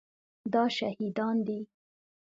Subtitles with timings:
[0.53, 1.59] دا شهیدان دي